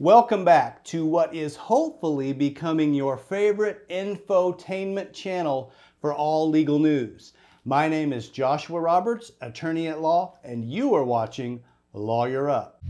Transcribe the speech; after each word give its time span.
Welcome 0.00 0.44
back 0.44 0.82
to 0.86 1.06
what 1.06 1.32
is 1.32 1.54
hopefully 1.54 2.32
becoming 2.32 2.94
your 2.94 3.16
favorite 3.16 3.88
infotainment 3.88 5.12
channel 5.12 5.70
for 6.00 6.12
all 6.12 6.50
legal 6.50 6.80
news. 6.80 7.32
My 7.64 7.86
name 7.86 8.12
is 8.12 8.28
Joshua 8.28 8.80
Roberts, 8.80 9.30
attorney 9.40 9.86
at 9.86 10.00
law, 10.00 10.36
and 10.42 10.68
you 10.68 10.94
are 10.94 11.04
watching 11.04 11.62
Lawyer 11.92 12.50
Up. 12.50 12.82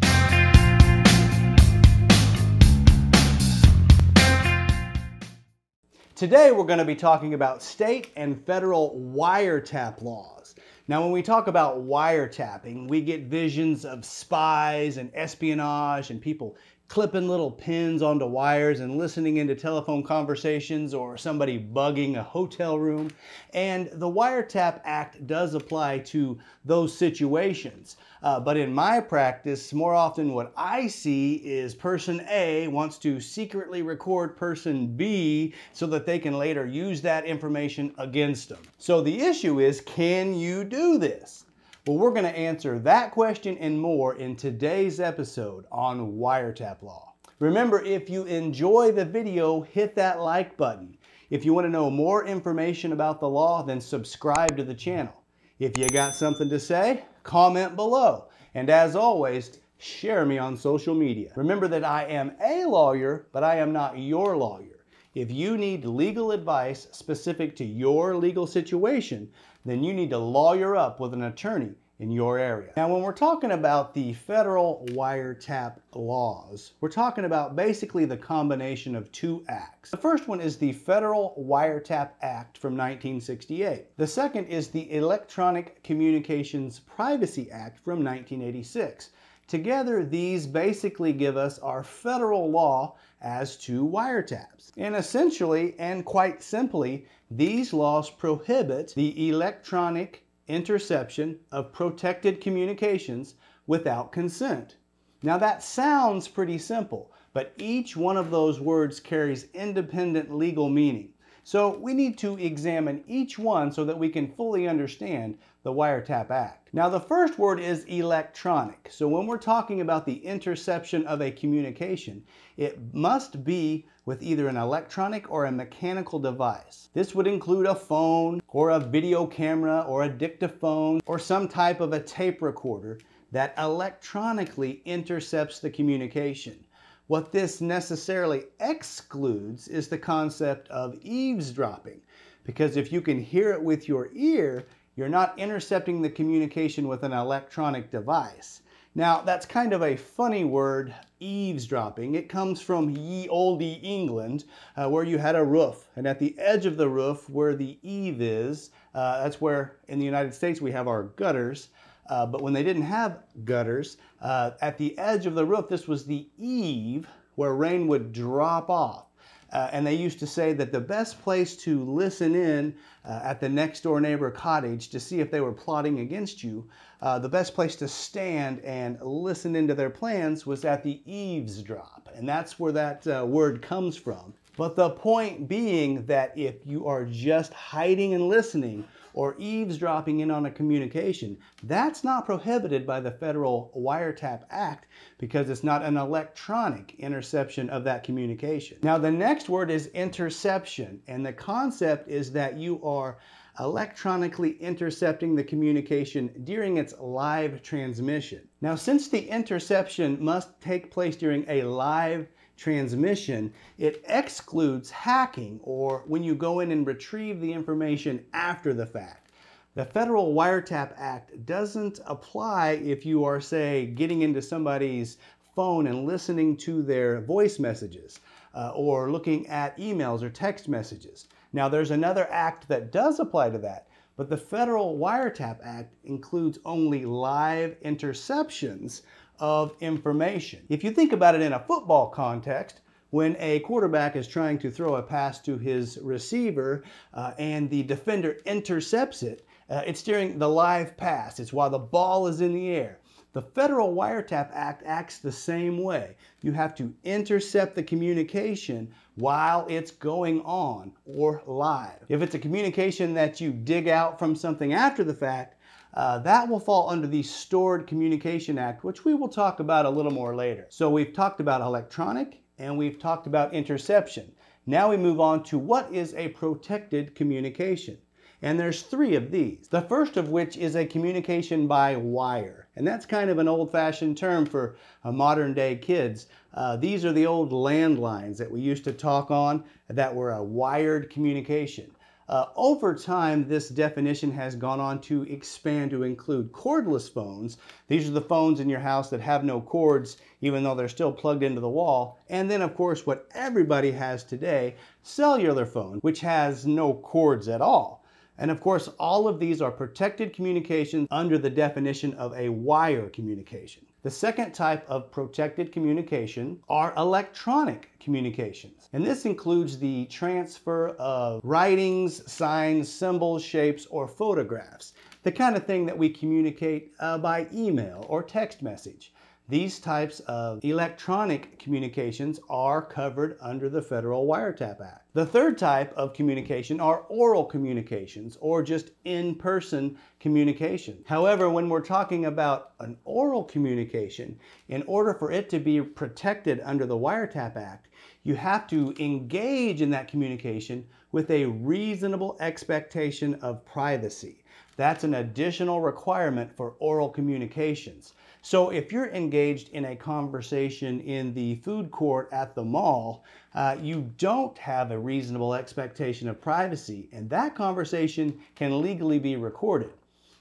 Today 6.15 6.53
we're 6.53 6.65
going 6.65 6.79
to 6.79 6.87
be 6.87 6.95
talking 6.95 7.35
about 7.35 7.63
state 7.63 8.13
and 8.17 8.43
federal 8.47 8.99
wiretap 9.15 10.01
laws. 10.01 10.55
Now, 10.87 11.01
when 11.03 11.13
we 11.13 11.23
talk 11.23 11.47
about 11.47 11.87
wiretapping, 11.87 12.89
we 12.89 13.01
get 13.01 13.23
visions 13.23 13.87
of 13.87 14.05
spies 14.05 14.99
and 14.99 15.11
espionage 15.15 16.11
and 16.11 16.21
people 16.21 16.57
clipping 16.89 17.29
little 17.29 17.51
pins 17.51 18.03
onto 18.03 18.27
wires 18.27 18.81
and 18.81 18.99
listening 18.99 19.39
into 19.39 19.55
telephone 19.55 20.03
conversations 20.03 20.95
or 20.95 21.17
somebody 21.17 21.59
bugging 21.59 22.17
a 22.17 22.23
hotel 22.23 22.79
room. 22.79 23.11
And 23.53 23.89
the 23.95 24.11
Wiretap 24.11 24.81
Act 24.85 25.27
does 25.27 25.55
apply 25.55 26.01
to 26.01 26.39
those 26.65 26.97
situations. 26.97 27.97
Uh, 28.23 28.41
but 28.41 28.57
in 28.57 28.73
my 28.73 29.01
practice, 29.01 29.73
more 29.73 29.95
often 29.95 30.33
what 30.33 30.53
I 30.57 30.87
see 30.87 31.35
is 31.37 31.75
person 31.75 32.25
A 32.31 32.69
wants 32.69 32.99
to 32.99 33.21
secretly 33.21 33.83
record 33.83 34.37
person 34.37 34.87
B 34.87 35.55
so 35.73 35.87
that 35.89 36.07
they 36.07 36.19
can 36.19 36.39
later 36.39 36.67
use 36.67 37.03
that 37.03 37.27
information 37.27 37.95
against 37.99 38.49
them. 38.49 38.61
So 38.79 39.03
the 39.03 39.21
issue 39.21 39.61
is, 39.61 39.81
can 39.81 40.35
you 40.35 40.65
do 40.65 40.99
this? 40.99 41.44
Well, 41.87 41.99
we're 41.99 42.13
going 42.13 42.25
to 42.25 42.31
answer 42.31 42.79
that 42.79 43.11
question 43.11 43.59
and 43.59 43.79
more 43.79 44.15
in 44.15 44.37
today's 44.37 45.01
episode 45.01 45.67
on 45.71 46.15
Wiretap 46.15 46.81
Law. 46.81 47.13
Remember, 47.41 47.83
if 47.83 48.09
you 48.09 48.25
enjoy 48.25 48.91
the 48.91 49.05
video, 49.05 49.61
hit 49.61 49.95
that 49.97 50.19
like 50.19 50.57
button. 50.57 50.97
If 51.29 51.45
you 51.45 51.53
want 51.53 51.67
to 51.67 51.71
know 51.71 51.91
more 51.91 52.27
information 52.27 52.93
about 52.93 53.21
the 53.21 53.29
law, 53.29 53.63
then 53.63 53.83
subscribe 53.83 54.57
to 54.57 54.65
the 54.65 54.73
channel. 54.73 55.13
If 55.59 55.77
you 55.77 55.87
got 55.89 56.15
something 56.15 56.49
to 56.49 56.59
say, 56.59 57.05
comment 57.23 57.77
below. 57.77 58.29
And 58.55 58.71
as 58.71 58.97
always, 58.97 59.59
share 59.77 60.25
me 60.25 60.39
on 60.39 60.57
social 60.57 60.95
media. 60.95 61.33
Remember 61.37 61.69
that 61.69 61.85
I 61.85 62.05
am 62.05 62.33
a 62.43 62.65
lawyer, 62.65 63.27
but 63.31 63.45
I 63.45 63.57
am 63.57 63.75
not 63.75 63.99
your 63.99 64.39
lawyer. 64.39 64.75
If 65.15 65.31
you 65.31 65.59
need 65.59 65.85
legal 65.85 66.33
advice 66.33 66.89
specific 66.93 67.55
to 67.57 67.65
your 67.65 68.17
legal 68.17 68.47
situation, 68.47 69.31
then 69.65 69.83
you 69.83 69.95
need 69.95 70.11
to 70.11 70.19
lawyer 70.19 70.77
up 70.77 71.01
with 71.01 71.15
an 71.15 71.23
attorney 71.23 71.75
in 72.01 72.11
your 72.11 72.39
area. 72.39 72.73
Now, 72.77 72.93
when 72.93 73.03
we're 73.03 73.13
talking 73.13 73.53
about 73.53 73.95
the 73.95 74.13
federal 74.13 74.85
wiretap 74.91 75.77
laws, 75.95 76.73
we're 76.81 76.89
talking 76.89 77.25
about 77.25 77.55
basically 77.55 78.05
the 78.05 78.17
combination 78.17 78.97
of 78.97 79.11
two 79.13 79.45
acts. 79.49 79.91
The 79.91 79.97
first 79.97 80.27
one 80.27 80.41
is 80.41 80.57
the 80.57 80.73
Federal 80.73 81.35
Wiretap 81.49 82.11
Act 82.21 82.59
from 82.59 82.73
1968. 82.73 83.97
The 83.97 84.07
second 84.07 84.47
is 84.47 84.69
the 84.69 84.93
Electronic 84.93 85.83
Communications 85.85 86.81
Privacy 86.81 87.51
Act 87.51 87.79
from 87.79 88.05
1986. 88.05 89.11
Together, 89.47 90.05
these 90.05 90.47
basically 90.47 91.13
give 91.13 91.37
us 91.37 91.59
our 91.59 91.85
federal 91.85 92.51
law 92.51 92.97
as 93.21 93.57
to 93.59 93.87
wiretaps. 93.87 94.73
And 94.77 94.97
essentially, 94.97 95.75
and 95.79 96.05
quite 96.05 96.43
simply, 96.43 97.07
these 97.31 97.73
laws 97.73 98.11
prohibit 98.11 98.95
the 98.95 99.29
electronic 99.29 100.25
interception 100.49 101.39
of 101.53 101.73
protected 101.73 102.41
communications 102.41 103.35
without 103.67 104.13
consent. 104.13 104.77
Now 105.23 105.39
that 105.39 105.63
sounds 105.63 106.29
pretty 106.29 106.59
simple, 106.59 107.11
but 107.33 107.55
each 107.57 107.97
one 107.97 108.17
of 108.17 108.31
those 108.31 108.61
words 108.61 109.01
carries 109.01 109.49
independent 109.55 110.35
legal 110.35 110.69
meaning. 110.69 111.15
So 111.43 111.77
we 111.79 111.93
need 111.93 112.17
to 112.19 112.39
examine 112.39 113.05
each 113.07 113.39
one 113.39 113.73
so 113.73 113.85
that 113.85 113.99
we 113.99 114.09
can 114.09 114.33
fully 114.33 114.69
understand 114.69 115.39
the 115.65 115.73
Wiretap 115.73 116.31
Act. 116.31 116.69
Now 116.75 116.91
the 116.91 117.01
first 117.01 117.39
word 117.39 117.59
is 117.59 117.85
electronic. 117.85 118.87
So 118.91 119.09
when 119.09 119.27
we're 119.27 119.39
talking 119.39 119.81
about 119.81 120.05
the 120.05 120.25
interception 120.25 121.07
of 121.07 121.23
a 121.23 121.31
communication, 121.31 122.23
it 122.59 122.79
must 122.93 123.43
be 123.43 123.87
with 124.05 124.23
either 124.23 124.49
an 124.49 124.59
electronic 124.59 125.31
or 125.31 125.47
a 125.47 125.53
mechanical 125.53 126.19
device. 126.19 126.91
This 126.93 127.15
would 127.15 127.27
include 127.27 127.65
a 127.65 127.75
phone 127.75 128.43
or 128.49 128.71
a 128.71 128.79
video 128.79 129.27
camera 129.27 129.87
or 129.89 130.03
a 130.03 130.09
dictaphone 130.09 131.01
or 131.07 131.19
some 131.19 131.49
type 131.49 131.81
of 131.81 131.95
a 131.95 132.01
tape 132.01 132.43
recorder 132.43 133.01
that 133.33 133.55
electronically 133.57 134.83
intercepts 134.85 135.61
the 135.61 135.71
communication. 135.71 136.63
What 137.07 137.33
this 137.33 137.63
necessarily 137.63 138.45
excludes 138.61 139.69
is 139.69 139.89
the 139.89 139.99
concept 139.99 140.69
of 140.69 140.99
eavesdropping, 141.03 142.03
because 142.45 142.77
if 142.77 142.93
you 142.93 143.01
can 143.01 143.19
hear 143.19 143.53
it 143.53 143.63
with 143.63 143.89
your 143.89 144.11
ear, 144.15 144.67
you're 144.97 145.09
not 145.09 145.39
intercepting 145.39 146.01
the 146.01 146.11
communication 146.11 146.89
with 146.89 147.03
an 147.03 147.13
electronic 147.13 147.91
device. 147.91 148.63
Now, 148.97 149.23
that's 149.23 149.45
kind 149.45 149.73
of 149.73 149.83
a 149.83 149.97
funny 149.97 150.45
word, 150.45 150.95
eavesdropping. 151.19 152.15
It 152.15 152.29
comes 152.29 152.61
from 152.61 152.91
ye 152.91 153.29
olde 153.29 153.63
England, 153.63 154.45
uh, 154.77 154.89
where 154.89 155.03
you 155.03 155.19
had 155.19 155.35
a 155.35 155.45
roof. 155.45 155.89
And 155.97 156.07
at 156.07 156.21
the 156.21 156.39
edge 156.39 156.65
of 156.65 156.77
the 156.77 156.89
roof, 156.89 157.29
where 157.29 157.57
the 157.57 157.77
eave 157.83 158.23
is, 158.23 158.71
uh, 158.95 159.25
that's 159.25 159.41
where 159.41 159.79
in 159.89 159.99
the 159.99 160.05
United 160.05 160.33
States 160.33 160.61
we 160.61 160.71
have 160.71 160.87
our 160.87 161.03
gutters. 161.03 161.71
Uh, 162.09 162.25
but 162.27 162.41
when 162.41 162.53
they 162.53 162.63
didn't 162.63 162.83
have 162.83 163.25
gutters, 163.45 163.97
uh, 164.21 164.53
at 164.61 164.79
the 164.79 164.97
edge 164.97 165.27
of 165.27 165.35
the 165.35 165.45
roof, 165.45 165.69
this 165.69 165.89
was 165.89 166.05
the 166.05 166.29
eave 166.39 167.09
where 167.35 167.55
rain 167.55 167.89
would 167.89 168.13
drop 168.13 168.71
off. 168.71 169.07
Uh, 169.55 169.71
and 169.73 169.87
they 169.87 169.95
used 169.95 170.19
to 170.19 170.27
say 170.27 170.53
that 170.53 170.73
the 170.73 170.81
best 170.81 171.23
place 171.23 171.57
to 171.57 171.85
listen 171.85 172.35
in 172.35 172.75
uh, 173.05 173.21
at 173.23 173.41
the 173.41 173.49
next 173.49 173.83
door 173.83 174.01
neighbor 174.01 174.31
cottage 174.31 174.89
to 174.89 174.99
see 174.99 175.21
if 175.21 175.31
they 175.31 175.41
were 175.41 175.53
plotting 175.53 176.01
against 176.01 176.43
you, 176.43 176.69
uh, 177.03 177.21
the 177.21 177.29
best 177.29 177.55
place 177.55 177.77
to 177.77 177.87
stand 177.87 178.59
and 178.65 179.01
listen 179.01 179.55
into 179.55 179.73
their 179.73 179.91
plans 179.91 180.45
was 180.45 180.65
at 180.65 180.83
the 180.83 181.01
eavesdrop. 181.07 182.09
And 182.17 182.29
that's 182.29 182.59
where 182.59 182.73
that 182.73 183.07
uh, 183.07 183.25
word 183.25 183.63
comes 183.63 183.97
from. 183.97 184.35
But 184.57 184.75
the 184.75 184.91
point 184.91 185.49
being 185.49 186.05
that 186.07 186.37
if 186.37 186.57
you 186.65 186.87
are 186.87 187.05
just 187.05 187.53
hiding 187.53 188.15
and 188.15 188.29
listening, 188.29 188.85
or 189.15 189.37
eavesdropping 189.39 190.21
in 190.21 190.31
on 190.31 190.45
a 190.45 190.51
communication, 190.51 191.39
that's 191.63 192.05
not 192.05 192.27
prohibited 192.27 192.87
by 192.87 193.01
the 193.01 193.11
Federal 193.11 193.73
Wiretap 193.75 194.43
Act 194.51 194.87
because 195.19 195.49
it's 195.49 195.65
not 195.65 195.83
an 195.83 195.97
electronic 195.97 196.95
interception 196.99 197.71
of 197.71 197.85
that 197.85 198.05
communication. 198.05 198.77
Now, 198.83 198.99
the 198.99 199.11
next 199.11 199.49
word 199.49 199.71
is 199.71 199.87
interception, 199.89 201.01
and 201.07 201.25
the 201.25 201.33
concept 201.33 202.09
is 202.09 202.33
that 202.33 202.59
you 202.59 202.85
are 202.85 203.17
electronically 203.61 204.57
intercepting 204.61 205.37
the 205.37 205.45
communication 205.45 206.29
during 206.43 206.77
its 206.77 206.93
live 206.99 207.63
transmission. 207.63 208.41
Now, 208.61 208.75
since 208.75 209.09
the 209.09 209.29
interception 209.29 210.23
must 210.23 210.61
take 210.61 210.91
place 210.91 211.15
during 211.15 211.45
a 211.49 211.63
live 211.63 212.27
transmission, 212.57 213.53
it 213.79 214.05
excludes 214.09 214.91
hacking 214.91 215.61
or 215.63 216.05
when 216.07 216.23
you 216.23 216.35
go 216.35 216.61
in 216.61 216.71
and 216.71 216.87
retrieve 216.87 217.41
the 217.41 217.53
information 217.53 218.25
after 218.33 218.73
the 218.73 218.87
fact. 218.87 219.31
The 219.75 219.85
Federal 219.85 220.35
Wiretap 220.35 220.95
Act 220.97 221.45
doesn't 221.47 221.99
apply 222.07 222.81
if 222.85 223.05
you 223.05 223.25
are, 223.25 223.41
say, 223.41 223.87
getting 223.87 224.23
into 224.23 224.41
somebody's 224.41 225.17
phone 225.57 225.89
and 225.89 226.07
listening 226.07 226.57
to 226.59 226.83
their 226.83 227.21
voice 227.21 227.59
messages 227.59 228.21
uh, 228.55 228.73
or 228.75 229.11
looking 229.11 229.47
at 229.49 229.77
emails 229.77 230.23
or 230.23 230.31
text 230.31 230.69
messages. 230.69 231.27
Now, 231.53 231.69
there's 231.69 231.91
another 231.91 232.29
act 232.31 232.69
that 232.69 232.93
does 232.93 233.19
apply 233.19 233.51
to 233.51 233.59
that, 233.59 233.89
but 234.17 234.31
the 234.31 234.37
Federal 234.37 234.97
Wiretap 234.97 235.59
Act 235.65 235.93
includes 236.05 236.59
only 236.65 237.05
live 237.05 237.77
interceptions 237.85 239.03
of 239.39 239.75
information. 239.81 240.65
If 240.69 240.85
you 240.85 240.91
think 240.91 241.13
about 241.13 241.35
it 241.35 241.43
in 241.43 241.53
a 241.53 241.59
football 241.59 242.09
context, 242.09 242.81
when 243.11 243.37
a 243.39 243.61
quarterback 243.61 244.17
is 244.17 244.27
trying 244.27 244.59
to 244.59 244.71
throw 244.71 244.97
a 244.97 245.03
pass 245.03 245.41
to 245.43 245.57
his 245.57 245.99
receiver 246.03 246.83
uh, 247.13 247.33
and 247.39 247.71
the 247.71 247.85
defender 247.85 248.39
intercepts 248.45 249.23
it, 249.23 249.47
uh, 249.71 249.83
it's 249.87 250.03
during 250.03 250.39
the 250.39 250.49
live 250.49 250.97
pass. 250.97 251.39
It's 251.39 251.53
while 251.53 251.71
the 251.71 251.79
ball 251.79 252.27
is 252.27 252.41
in 252.41 252.53
the 252.53 252.71
air. 252.71 252.99
The 253.35 253.43
Federal 253.43 253.95
Wiretap 253.95 254.51
Act 254.53 254.83
acts 254.87 255.19
the 255.19 255.33
same 255.33 255.83
way. 255.83 256.17
You 256.41 256.53
have 256.53 256.75
to 256.77 256.95
intercept 257.03 257.75
the 257.75 257.83
communication 257.83 258.95
while 259.17 259.67
it's 259.69 259.91
going 259.91 260.41
on 260.43 260.93
or 261.05 261.43
live. 261.47 262.05
If 262.09 262.23
it's 262.23 262.37
a 262.37 262.39
communication 262.39 263.15
that 263.15 263.41
you 263.41 263.53
dig 263.53 263.89
out 263.89 264.19
from 264.19 264.37
something 264.37 264.73
after 264.73 265.03
the 265.03 265.15
fact, 265.15 265.57
uh, 265.95 266.19
that 266.19 266.49
will 266.49 266.61
fall 266.61 266.91
under 266.91 267.07
the 267.07 267.23
Stored 267.23 267.87
Communication 267.87 268.59
Act, 268.59 268.83
which 268.83 269.05
we 269.05 269.15
will 269.15 269.29
talk 269.29 269.61
about 269.61 269.87
a 269.87 269.91
little 269.91 270.13
more 270.13 270.35
later. 270.35 270.67
So 270.69 270.91
we've 270.91 271.13
talked 271.13 271.41
about 271.41 271.61
electronic 271.61 272.43
and 272.59 272.77
we've 272.77 272.99
talked 272.99 273.27
about 273.27 273.55
interception. 273.55 274.33
Now 274.67 274.91
we 274.91 274.97
move 274.97 275.21
on 275.21 275.43
to 275.45 275.59
what 275.59 275.93
is 275.93 276.15
a 276.15 276.29
protected 276.29 277.15
communication. 277.15 277.99
And 278.43 278.61
there's 278.61 278.83
three 278.83 279.15
of 279.15 279.31
these. 279.31 279.69
The 279.69 279.83
first 279.83 280.17
of 280.17 280.29
which 280.29 280.57
is 280.57 280.77
a 280.77 280.85
communication 280.85 281.67
by 281.67 281.97
wire. 281.97 282.69
And 282.77 282.87
that's 282.87 283.07
kind 283.07 283.31
of 283.31 283.39
an 283.39 283.49
old 283.49 283.71
fashioned 283.71 284.19
term 284.19 284.45
for 284.45 284.77
uh, 285.05 285.13
modern 285.13 285.55
day 285.55 285.77
kids. 285.77 286.27
Uh, 286.53 286.77
these 286.77 287.05
are 287.05 287.13
the 287.13 287.27
old 287.27 287.53
landlines 287.53 288.37
that 288.39 288.51
we 288.51 288.61
used 288.61 288.85
to 288.85 288.93
talk 288.93 289.31
on 289.31 289.65
that 289.89 290.15
were 290.15 290.33
a 290.33 290.43
wired 290.43 291.09
communication. 291.09 291.91
Uh, 292.27 292.47
over 292.57 292.95
time, 292.95 293.47
this 293.47 293.69
definition 293.69 294.33
has 294.33 294.57
gone 294.57 294.81
on 294.81 294.99
to 294.99 295.23
expand 295.25 295.91
to 295.91 296.03
include 296.03 296.53
cordless 296.53 297.13
phones. 297.13 297.59
These 297.89 298.09
are 298.09 298.13
the 298.13 298.21
phones 298.21 298.61
in 298.61 298.69
your 298.69 298.81
house 298.81 299.11
that 299.11 299.21
have 299.21 299.45
no 299.45 299.61
cords, 299.61 300.17
even 300.41 300.65
though 300.65 300.75
they're 300.75 300.89
still 300.89 301.13
plugged 301.13 301.43
into 301.43 301.61
the 301.61 301.69
wall. 301.69 302.19
And 302.31 302.51
then, 302.51 302.63
of 302.63 302.75
course, 302.75 303.07
what 303.07 303.29
everybody 303.35 303.91
has 303.93 304.25
today, 304.25 304.77
cellular 305.03 305.67
phone, 305.67 305.99
which 306.01 306.21
has 306.21 306.67
no 306.67 306.95
cords 306.95 307.47
at 307.47 307.61
all. 307.61 308.05
And 308.39 308.51
of 308.51 308.61
course, 308.61 308.89
all 308.99 309.29
of 309.29 309.39
these 309.39 309.61
are 309.61 309.71
protected 309.71 310.33
communications 310.33 311.07
under 311.11 311.39
the 311.39 311.51
definition 311.51 312.15
of 312.15 312.35
a 312.35 312.49
wire 312.49 313.09
communication. 313.11 313.85
The 314.05 314.11
second 314.11 314.53
type 314.53 314.85
of 314.87 315.11
protected 315.11 315.73
communication 315.73 316.61
are 316.69 316.93
electronic 316.99 317.89
communications. 318.01 318.91
And 318.93 319.03
this 319.03 319.25
includes 319.25 319.79
the 319.79 320.05
transfer 320.11 320.91
of 320.99 321.41
writings, 321.43 322.31
signs, 322.31 322.93
symbols, 322.93 323.43
shapes, 323.43 323.87
or 323.87 324.07
photographs. 324.07 324.93
The 325.23 325.33
kind 325.33 325.57
of 325.57 325.65
thing 325.65 325.87
that 325.87 325.97
we 325.97 326.11
communicate 326.11 326.93
uh, 327.01 327.17
by 327.17 327.47
email 327.51 328.05
or 328.11 328.23
text 328.23 328.61
message. 328.61 329.15
These 329.47 329.79
types 329.79 330.21
of 330.21 330.65
electronic 330.65 331.59
communications 331.59 332.41
are 332.49 332.81
covered 332.81 333.37
under 333.43 333.69
the 333.69 333.83
Federal 333.83 334.27
Wiretap 334.27 334.81
Act. 334.81 335.07
The 335.13 335.27
third 335.27 335.59
type 335.59 335.93
of 335.99 336.15
communication 336.15 336.81
are 336.81 337.05
oral 337.11 337.45
communications 337.45 338.39
or 338.41 338.63
just 338.63 338.93
in-person 339.05 339.99
communication. 340.19 341.05
However, 341.07 341.51
when 341.51 341.69
we're 341.69 341.83
talking 341.83 342.25
about 342.25 342.73
an 342.81 342.97
oral 343.05 343.45
communication, 343.45 344.39
in 344.69 344.83
order 344.87 345.13
for 345.13 345.31
it 345.31 345.51
to 345.51 345.59
be 345.59 345.83
protected 345.83 346.63
under 346.65 346.87
the 346.87 346.97
Wiretap 346.97 347.55
Act, 347.55 347.89
you 348.23 348.37
have 348.37 348.67
to 348.69 348.95
engage 348.99 349.83
in 349.83 349.91
that 349.91 350.09
communication 350.09 350.87
with 351.13 351.31
a 351.31 351.45
reasonable 351.45 352.39
expectation 352.41 353.35
of 353.43 353.63
privacy. 353.67 354.43
That's 354.77 355.05
an 355.05 355.15
additional 355.15 355.81
requirement 355.81 356.55
for 356.57 356.75
oral 356.79 357.09
communications. 357.09 358.15
So 358.43 358.71
if 358.71 358.93
you're 358.93 359.09
engaged 359.09 359.71
in 359.71 359.87
a 359.87 359.97
conversation 359.97 361.01
in 361.01 361.33
the 361.33 361.57
food 361.57 361.91
court 361.91 362.29
at 362.33 362.55
the 362.55 362.65
mall, 362.65 363.25
uh, 363.55 363.77
you 363.81 364.11
don't 364.19 364.59
have 364.59 364.91
a 364.91 364.99
reasonable 364.99 365.55
expectation 365.55 366.29
of 366.29 366.41
privacy, 366.41 367.09
and 367.13 367.31
that 367.31 367.55
conversation 367.55 368.39
can 368.55 368.83
legally 368.83 369.19
be 369.19 369.37
recorded. 369.37 369.93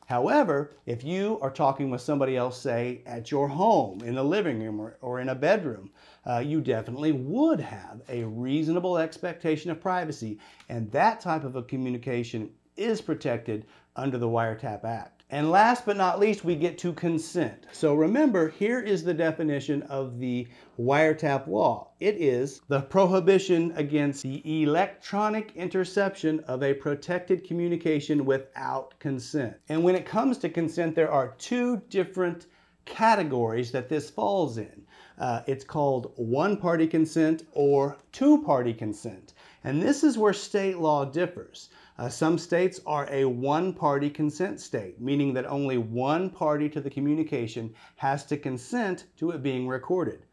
However, 0.05 0.75
if 0.85 1.03
you 1.03 1.39
are 1.41 1.49
talking 1.49 1.89
with 1.89 2.01
somebody 2.01 2.35
else, 2.35 2.59
say 2.59 3.01
at 3.05 3.31
your 3.31 3.47
home, 3.47 4.01
in 4.01 4.15
the 4.15 4.23
living 4.23 4.61
room, 4.61 4.81
or, 4.81 4.97
or 5.01 5.21
in 5.21 5.29
a 5.29 5.35
bedroom, 5.35 5.89
uh, 6.25 6.39
you 6.39 6.59
definitely 6.59 7.13
would 7.13 7.61
have 7.61 8.01
a 8.09 8.25
reasonable 8.25 8.97
expectation 8.97 9.71
of 9.71 9.79
privacy, 9.79 10.39
and 10.67 10.91
that 10.91 11.21
type 11.21 11.45
of 11.45 11.55
a 11.55 11.63
communication 11.63 12.49
is 12.75 12.99
protected 12.99 13.65
under 13.95 14.17
the 14.17 14.27
Wiretap 14.27 14.83
Act. 14.83 15.23
And 15.33 15.49
last 15.49 15.87
but 15.87 15.97
not 15.97 16.19
least, 16.19 16.45
we 16.45 16.55
get 16.55 16.77
to 16.77 16.93
consent. 16.93 17.65
So 17.71 17.95
remember, 17.95 18.49
here 18.49 18.79
is 18.79 19.03
the 19.03 19.15
definition 19.15 19.81
of 19.83 20.19
the 20.19 20.47
wiretap 20.79 21.47
law. 21.47 21.89
It 21.99 22.17
is 22.17 22.61
the 22.67 22.81
prohibition 22.81 23.73
against 23.75 24.21
the 24.21 24.61
electronic 24.61 25.51
interception 25.55 26.41
of 26.41 26.61
a 26.61 26.75
protected 26.75 27.47
communication 27.47 28.25
without 28.25 28.99
consent. 28.99 29.55
And 29.69 29.83
when 29.83 29.95
it 29.95 30.05
comes 30.05 30.37
to 30.37 30.49
consent, 30.49 30.93
there 30.93 31.11
are 31.11 31.33
two 31.39 31.81
different 31.89 32.45
categories 32.85 33.71
that 33.71 33.89
this 33.89 34.11
falls 34.11 34.59
in. 34.59 34.85
Uh, 35.17 35.41
it's 35.47 35.63
called 35.63 36.11
one 36.15 36.57
party 36.57 36.85
consent 36.85 37.43
or 37.53 37.97
two 38.11 38.43
party 38.43 38.73
consent. 38.73 39.33
And 39.63 39.81
this 39.81 40.03
is 40.03 40.17
where 40.17 40.33
state 40.33 40.77
law 40.77 41.05
differs. 41.05 41.69
Uh, 41.97 42.09
some 42.09 42.39
states 42.39 42.79
are 42.87 43.07
a 43.11 43.23
one-party 43.23 44.09
consent 44.09 44.59
state, 44.59 44.99
meaning 44.99 45.33
that 45.33 45.45
only 45.45 45.77
one 45.77 46.29
party 46.29 46.67
to 46.67 46.81
the 46.81 46.89
communication 46.89 47.71
has 47.97 48.25
to 48.25 48.35
consent 48.35 49.05
to 49.15 49.29
it 49.29 49.43
being 49.43 49.67
recorded. 49.67 50.25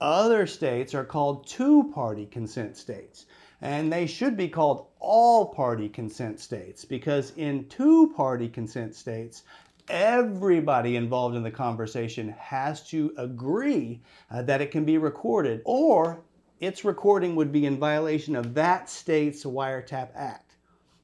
Other 0.00 0.46
states 0.46 0.94
are 0.94 1.04
called 1.04 1.46
two-party 1.46 2.26
consent 2.26 2.76
states, 2.76 3.26
and 3.60 3.92
they 3.92 4.06
should 4.06 4.36
be 4.36 4.48
called 4.48 4.86
all-party 4.98 5.90
consent 5.90 6.40
states 6.40 6.84
because 6.84 7.32
in 7.36 7.68
two-party 7.68 8.48
consent 8.48 8.94
states, 8.94 9.42
everybody 9.88 10.96
involved 10.96 11.36
in 11.36 11.42
the 11.42 11.50
conversation 11.50 12.30
has 12.38 12.88
to 12.88 13.12
agree 13.18 14.00
uh, 14.30 14.42
that 14.42 14.62
it 14.62 14.70
can 14.70 14.84
be 14.84 14.96
recorded 14.96 15.60
or 15.64 16.22
its 16.58 16.84
recording 16.84 17.36
would 17.36 17.52
be 17.52 17.66
in 17.66 17.78
violation 17.78 18.34
of 18.34 18.54
that 18.54 18.88
state's 18.88 19.44
wiretap 19.44 20.10
act. 20.14 20.51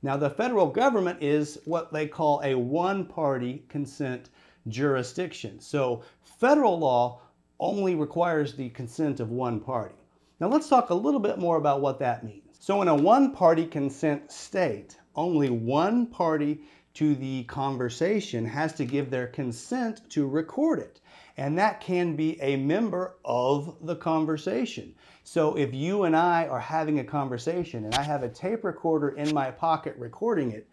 Now, 0.03 0.17
the 0.17 0.31
federal 0.31 0.69
government 0.69 1.23
is 1.23 1.59
what 1.65 1.93
they 1.93 2.07
call 2.07 2.41
a 2.45 2.55
one 2.55 3.05
party 3.05 3.65
consent 3.69 4.31
jurisdiction. 4.69 5.61
So, 5.61 6.03
federal 6.23 6.79
law 6.79 7.21
only 7.59 7.97
requires 7.97 8.55
the 8.55 8.69
consent 8.71 9.19
of 9.19 9.31
one 9.31 9.59
party. 9.59 9.97
Now, 10.39 10.49
let's 10.49 10.69
talk 10.69 10.91
a 10.91 10.95
little 10.95 11.19
bit 11.19 11.39
more 11.39 11.57
about 11.57 11.81
what 11.81 11.99
that 11.99 12.25
means. 12.25 12.57
So, 12.61 12.81
in 12.81 12.89
a 12.89 12.95
one 12.95 13.33
party 13.33 13.67
consent 13.67 14.31
state, 14.31 14.97
only 15.17 15.51
one 15.51 16.07
party 16.07 16.61
to 16.95 17.17
the 17.17 17.43
conversation 17.45 18.45
has 18.45 18.73
to 18.75 18.85
give 18.85 19.11
their 19.11 19.27
consent 19.27 20.09
to 20.11 20.29
record 20.29 20.79
it. 20.79 21.01
And 21.39 21.57
that 21.57 21.81
can 21.81 22.17
be 22.17 22.39
a 22.43 22.57
member 22.57 23.15
of 23.25 23.77
the 23.83 23.95
conversation. 23.95 24.93
So 25.23 25.57
if 25.57 25.73
you 25.73 26.03
and 26.03 26.17
I 26.17 26.49
are 26.49 26.59
having 26.59 26.99
a 26.99 27.05
conversation 27.05 27.85
and 27.85 27.95
I 27.95 28.03
have 28.03 28.25
a 28.25 28.29
tape 28.29 28.65
recorder 28.65 29.11
in 29.11 29.33
my 29.33 29.53
pocket 29.53 29.95
recording 29.97 30.51
it, 30.51 30.69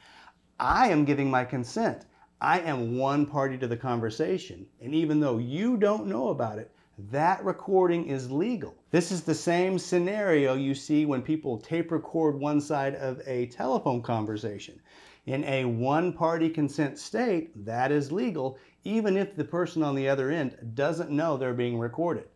I 0.59 0.89
am 0.89 1.05
giving 1.05 1.29
my 1.29 1.45
consent. 1.45 2.05
I 2.41 2.61
am 2.61 2.97
one 2.97 3.27
party 3.27 3.59
to 3.59 3.67
the 3.67 3.77
conversation. 3.77 4.65
And 4.81 4.95
even 4.95 5.19
though 5.19 5.37
you 5.37 5.77
don't 5.77 6.07
know 6.07 6.29
about 6.29 6.57
it, 6.57 6.71
that 7.11 7.45
recording 7.45 8.07
is 8.07 8.31
legal. 8.31 8.75
This 8.89 9.11
is 9.11 9.21
the 9.21 9.35
same 9.35 9.77
scenario 9.77 10.55
you 10.55 10.73
see 10.73 11.05
when 11.05 11.21
people 11.21 11.59
tape 11.59 11.91
record 11.91 12.39
one 12.39 12.59
side 12.59 12.95
of 12.95 13.21
a 13.27 13.45
telephone 13.47 14.01
conversation. 14.01 14.81
In 15.27 15.43
a 15.43 15.65
one 15.65 16.13
party 16.13 16.49
consent 16.49 16.97
state, 16.97 17.65
that 17.65 17.91
is 17.91 18.11
legal, 18.11 18.57
even 18.85 19.17
if 19.17 19.35
the 19.35 19.43
person 19.43 19.83
on 19.83 19.95
the 19.95 20.07
other 20.07 20.31
end 20.31 20.55
doesn't 20.75 21.09
know 21.09 21.35
they're 21.35 21.53
being 21.53 21.77
recorded. 21.77 22.27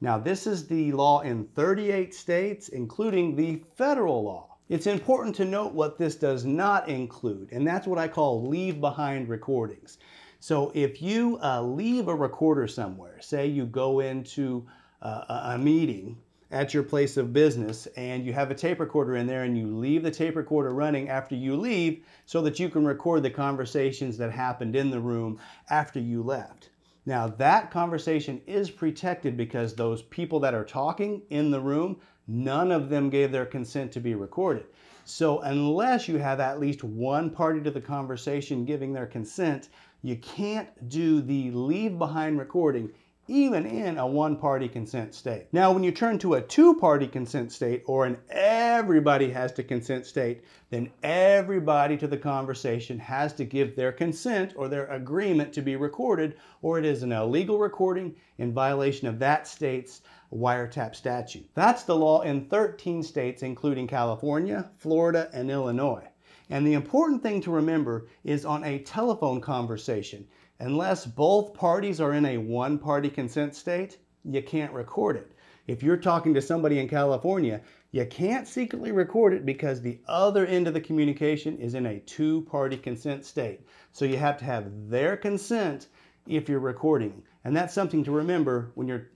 Now, 0.00 0.18
this 0.18 0.46
is 0.46 0.66
the 0.66 0.92
law 0.92 1.20
in 1.20 1.46
38 1.54 2.14
states, 2.14 2.68
including 2.68 3.34
the 3.34 3.62
federal 3.76 4.24
law. 4.24 4.56
It's 4.68 4.86
important 4.86 5.34
to 5.36 5.44
note 5.44 5.72
what 5.72 5.98
this 5.98 6.16
does 6.16 6.44
not 6.44 6.88
include, 6.88 7.50
and 7.52 7.66
that's 7.66 7.86
what 7.86 7.98
I 7.98 8.08
call 8.08 8.46
leave 8.46 8.80
behind 8.80 9.28
recordings. 9.28 9.98
So 10.40 10.70
if 10.74 11.00
you 11.00 11.38
uh, 11.42 11.62
leave 11.62 12.08
a 12.08 12.14
recorder 12.14 12.66
somewhere, 12.68 13.20
say 13.20 13.46
you 13.46 13.64
go 13.66 14.00
into 14.00 14.66
uh, 15.02 15.52
a 15.54 15.58
meeting 15.58 16.18
at 16.50 16.72
your 16.72 16.82
place 16.82 17.16
of 17.16 17.32
business 17.32 17.86
and 17.96 18.24
you 18.24 18.32
have 18.32 18.50
a 18.50 18.54
tape 18.54 18.78
recorder 18.78 19.16
in 19.16 19.26
there 19.26 19.44
and 19.44 19.58
you 19.58 19.66
leave 19.66 20.02
the 20.02 20.10
tape 20.10 20.36
recorder 20.36 20.72
running 20.72 21.08
after 21.08 21.34
you 21.34 21.56
leave 21.56 22.04
so 22.24 22.40
that 22.42 22.58
you 22.58 22.68
can 22.68 22.84
record 22.84 23.22
the 23.22 23.30
conversations 23.30 24.16
that 24.16 24.30
happened 24.30 24.76
in 24.76 24.90
the 24.90 25.00
room 25.00 25.38
after 25.70 25.98
you 25.98 26.22
left. 26.22 26.70
Now, 27.04 27.28
that 27.28 27.70
conversation 27.70 28.40
is 28.46 28.70
protected 28.70 29.36
because 29.36 29.74
those 29.74 30.02
people 30.02 30.40
that 30.40 30.54
are 30.54 30.64
talking 30.64 31.22
in 31.30 31.50
the 31.50 31.60
room, 31.60 32.00
none 32.26 32.72
of 32.72 32.90
them 32.90 33.10
gave 33.10 33.30
their 33.30 33.46
consent 33.46 33.92
to 33.92 34.00
be 34.00 34.14
recorded. 34.14 34.66
So, 35.04 35.38
unless 35.40 36.08
you 36.08 36.18
have 36.18 36.40
at 36.40 36.58
least 36.58 36.82
one 36.82 37.30
party 37.30 37.60
to 37.60 37.70
the 37.70 37.80
conversation 37.80 38.64
giving 38.64 38.92
their 38.92 39.06
consent, 39.06 39.68
you 40.02 40.16
can't 40.16 40.88
do 40.88 41.20
the 41.20 41.52
leave 41.52 41.96
behind 41.96 42.40
recording 42.40 42.90
even 43.28 43.66
in 43.66 43.98
a 43.98 44.06
one-party 44.06 44.68
consent 44.68 45.14
state. 45.14 45.46
Now, 45.52 45.72
when 45.72 45.82
you 45.82 45.90
turn 45.90 46.18
to 46.20 46.34
a 46.34 46.40
two-party 46.40 47.08
consent 47.08 47.52
state 47.52 47.82
or 47.86 48.06
an 48.06 48.18
everybody 48.30 49.30
has 49.30 49.52
to 49.54 49.62
consent 49.62 50.06
state, 50.06 50.44
then 50.70 50.90
everybody 51.02 51.96
to 51.96 52.06
the 52.06 52.16
conversation 52.16 52.98
has 52.98 53.32
to 53.34 53.44
give 53.44 53.74
their 53.74 53.92
consent 53.92 54.52
or 54.56 54.68
their 54.68 54.86
agreement 54.86 55.52
to 55.54 55.62
be 55.62 55.76
recorded, 55.76 56.36
or 56.62 56.78
it 56.78 56.84
is 56.84 57.02
an 57.02 57.12
illegal 57.12 57.58
recording 57.58 58.14
in 58.38 58.52
violation 58.52 59.08
of 59.08 59.18
that 59.18 59.46
state's 59.46 60.02
wiretap 60.32 60.94
statute. 60.94 61.48
That's 61.54 61.84
the 61.84 61.96
law 61.96 62.22
in 62.22 62.46
13 62.46 63.02
states, 63.02 63.42
including 63.42 63.86
California, 63.86 64.70
Florida, 64.78 65.30
and 65.32 65.50
Illinois. 65.50 66.08
And 66.48 66.64
the 66.64 66.74
important 66.74 67.22
thing 67.22 67.40
to 67.42 67.50
remember 67.50 68.06
is 68.22 68.44
on 68.44 68.62
a 68.62 68.78
telephone 68.78 69.40
conversation, 69.40 70.28
unless 70.58 71.06
both 71.06 71.54
parties 71.54 72.00
are 72.00 72.12
in 72.12 72.24
a 72.24 72.38
one 72.38 72.78
party 72.78 73.10
consent 73.10 73.54
state, 73.54 73.98
you 74.24 74.42
can't 74.42 74.72
record 74.72 75.16
it. 75.16 75.32
If 75.66 75.82
you're 75.82 75.96
talking 75.96 76.32
to 76.34 76.42
somebody 76.42 76.78
in 76.78 76.88
California, 76.88 77.60
you 77.90 78.06
can't 78.06 78.46
secretly 78.46 78.92
record 78.92 79.32
it 79.32 79.44
because 79.44 79.80
the 79.80 80.00
other 80.06 80.46
end 80.46 80.68
of 80.68 80.74
the 80.74 80.80
communication 80.80 81.58
is 81.58 81.74
in 81.74 81.86
a 81.86 82.00
two 82.00 82.42
party 82.42 82.76
consent 82.76 83.24
state. 83.24 83.66
So 83.92 84.04
you 84.04 84.16
have 84.16 84.36
to 84.38 84.44
have 84.44 84.88
their 84.88 85.16
consent 85.16 85.88
if 86.26 86.48
you're 86.48 86.60
recording. 86.60 87.22
And 87.44 87.56
that's 87.56 87.74
something 87.74 88.04
to 88.04 88.12
remember 88.12 88.70
when 88.74 88.86
you're 88.86 89.10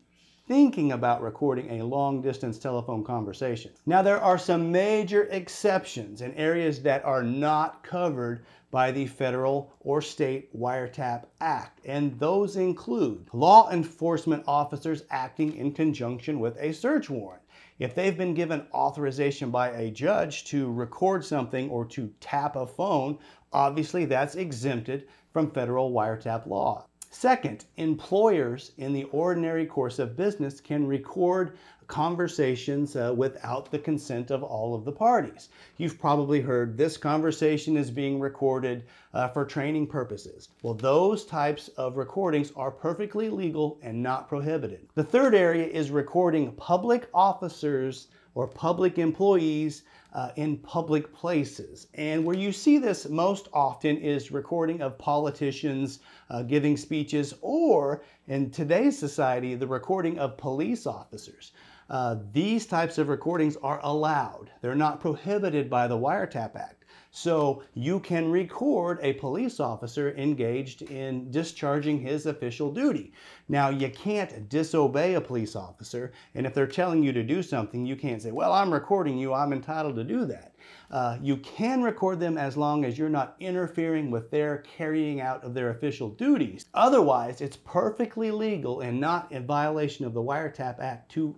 thinking 0.51 0.91
about 0.91 1.23
recording 1.23 1.79
a 1.79 1.85
long 1.85 2.21
distance 2.21 2.59
telephone 2.59 3.05
conversation. 3.05 3.71
Now, 3.87 4.03
there 4.03 4.21
are 4.21 4.37
some 4.37 4.73
major 4.73 5.29
exceptions 5.31 6.23
in 6.23 6.35
areas 6.35 6.83
that 6.83 7.05
are 7.05 7.23
not 7.23 7.85
covered 7.85 8.45
by 8.73 8.91
the 8.91 9.07
federal 9.07 9.73
or 9.79 10.03
state 10.03 10.53
wiretap 10.53 11.27
act, 11.41 11.79
and 11.87 12.19
those 12.19 12.57
include 12.57 13.29
law 13.33 13.71
enforcement 13.71 14.43
officers 14.49 15.05
acting 15.11 15.55
in 15.55 15.71
conjunction 15.71 16.41
with 16.41 16.57
a 16.59 16.73
search 16.73 17.09
warrant. 17.09 17.45
If 17.79 17.95
they've 17.95 18.19
been 18.19 18.35
given 18.35 18.67
authorization 18.75 19.53
by 19.53 19.71
a 19.71 19.93
judge 19.93 20.47
to 20.47 20.73
record 20.73 21.25
something 21.25 21.71
or 21.71 21.85
to 21.91 22.13
tap 22.19 22.57
a 22.57 22.67
phone, 22.67 23.21
obviously 23.53 24.05
that's 24.05 24.35
exempted 24.35 25.07
from 25.33 25.53
federal 25.53 25.93
wiretap 25.93 26.49
law. 26.49 26.89
Second, 27.13 27.65
employers 27.77 28.71
in 28.79 28.93
the 28.93 29.03
ordinary 29.11 29.67
course 29.67 29.99
of 29.99 30.17
business 30.17 30.61
can 30.61 30.87
record 30.87 31.59
conversations 31.89 32.95
uh, 32.95 33.13
without 33.17 33.69
the 33.73 33.81
consent 33.81 34.31
of 34.31 34.45
all 34.45 34.77
of 34.77 34.85
the 34.85 34.93
parties. 34.93 35.49
You've 35.77 35.99
probably 35.99 36.41
heard 36.41 36.79
this 36.79 36.97
conversation 36.97 37.77
is 37.77 37.91
being 37.91 38.21
recorded 38.21 38.85
uh, 39.13 39.27
for 39.27 39.45
training 39.45 39.89
purposes. 39.89 40.51
Well, 40.63 40.75
those 40.75 41.27
types 41.27 41.67
of 41.77 41.97
recordings 41.97 42.53
are 42.55 42.71
perfectly 42.71 43.29
legal 43.29 43.81
and 43.83 44.01
not 44.01 44.29
prohibited. 44.29 44.89
The 44.95 45.03
third 45.03 45.35
area 45.35 45.67
is 45.67 45.91
recording 45.91 46.53
public 46.53 47.09
officers 47.13 48.07
or 48.37 48.47
public 48.47 48.99
employees 48.99 49.83
uh, 50.13 50.31
in 50.37 50.59
public 50.59 51.13
places. 51.15 51.87
And 51.95 52.25
where 52.25 52.37
you 52.37 52.53
see 52.53 52.79
this 52.79 53.09
most 53.09 53.49
often 53.53 53.97
is 53.97 54.31
recording 54.31 54.83
of 54.83 54.99
politicians 54.99 56.01
uh, 56.31 56.43
giving 56.43 56.77
speeches, 56.77 57.35
or 57.41 58.03
in 58.29 58.51
today's 58.51 58.99
society, 58.99 59.55
the 59.55 59.67
recording 59.67 60.19
of 60.19 60.37
police 60.37 60.87
officers. 60.87 61.53
Uh, 61.89 62.17
these 62.33 62.67
types 62.67 62.99
of 62.99 63.09
recordings 63.09 63.57
are 63.63 63.81
allowed. 63.83 64.51
They're 64.61 64.75
not 64.77 65.01
prohibited 65.01 65.69
by 65.69 65.89
the 65.89 65.99
Wiretap 65.99 66.55
Act. 66.55 66.80
So 67.13 67.65
you 67.75 67.99
can 67.99 68.31
record 68.31 69.01
a 69.03 69.15
police 69.15 69.59
officer 69.59 70.15
engaged 70.17 70.83
in 70.83 71.31
discharging 71.31 71.99
his 71.99 72.27
official 72.27 72.73
duty. 72.73 73.13
Now, 73.49 73.69
you 73.69 73.91
can't 73.91 74.49
disobey 74.49 75.15
a 75.15 75.21
police 75.21 75.57
officer, 75.57 76.13
and 76.37 76.47
if 76.47 76.55
they're 76.55 76.69
telling 76.69 77.03
you 77.03 77.13
to 77.13 77.25
do 77.25 77.43
something, 77.43 77.85
you 77.85 77.97
can't 77.97 78.23
say, 78.23 78.31
Well, 78.31 78.53
I'm 78.53 78.73
recording 78.73 79.19
you, 79.19 79.35
I'm 79.35 79.53
entitled 79.53 79.97
to 79.97 80.05
do 80.05 80.25
that. 80.27 80.55
Uh, 80.91 81.19
you 81.21 81.37
can 81.39 81.83
record 81.83 82.21
them 82.21 82.39
as 82.39 82.57
long 82.57 82.85
as 82.85 82.97
you're 82.97 83.09
not 83.09 83.35
interfering 83.41 84.11
with 84.11 84.31
their 84.31 84.59
carrying 84.59 85.21
out 85.21 85.43
of 85.43 85.55
their 85.55 85.71
official 85.71 86.11
duties. 86.11 86.67
Otherwise, 86.75 87.41
it's 87.41 87.57
perfectly 87.57 88.31
legal 88.31 88.81
and 88.81 89.01
not 89.01 89.31
in 89.33 89.47
violation 89.47 90.05
of 90.05 90.15
the 90.15 90.23
Wiretap 90.23 90.79
Act 90.79 91.11
to 91.13 91.37